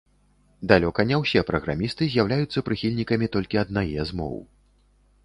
[0.69, 4.35] Далёка не ўсе праграмісты з'яўляюцца прыхільнікамі толькі аднае з моў.